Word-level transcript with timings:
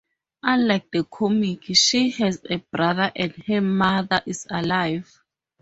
Unlike 0.41 0.89
the 0.91 1.03
comic, 1.03 1.59
she 1.75 2.09
has 2.09 2.41
a 2.49 2.57
brother 2.57 3.11
and 3.15 3.33
her 3.45 3.61
mother 3.61 4.19
is 4.25 4.47
alive. 4.49 5.21